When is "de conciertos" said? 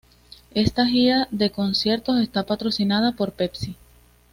1.29-2.19